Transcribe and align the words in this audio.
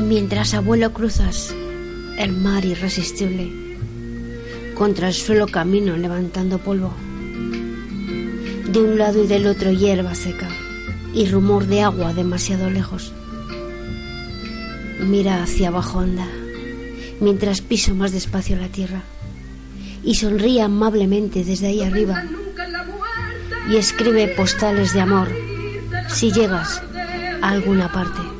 Mientras 0.00 0.54
abuelo 0.54 0.92
cruzas 0.92 1.54
el 2.18 2.32
mar 2.32 2.64
irresistible, 2.64 3.76
contra 4.74 5.08
el 5.08 5.14
suelo 5.14 5.46
camino 5.46 5.96
levantando 5.96 6.58
polvo. 6.58 6.92
De 8.66 8.80
un 8.80 8.98
lado 8.98 9.22
y 9.22 9.26
del 9.26 9.46
otro 9.46 9.70
hierba 9.72 10.14
seca 10.14 10.48
y 11.12 11.28
rumor 11.28 11.66
de 11.66 11.82
agua 11.82 12.14
demasiado 12.14 12.70
lejos. 12.70 13.12
Mira 15.00 15.42
hacia 15.42 15.68
abajo 15.68 16.00
anda, 16.00 16.26
mientras 17.20 17.60
piso 17.60 17.94
más 17.94 18.12
despacio 18.12 18.56
la 18.56 18.68
tierra 18.68 19.02
y 20.02 20.14
sonríe 20.14 20.62
amablemente 20.62 21.44
desde 21.44 21.68
ahí 21.68 21.82
arriba 21.82 22.24
y 23.70 23.76
escribe 23.76 24.28
postales 24.28 24.94
de 24.94 25.00
amor 25.02 25.28
si 26.08 26.32
llegas 26.32 26.82
a 27.42 27.50
alguna 27.50 27.92
parte. 27.92 28.39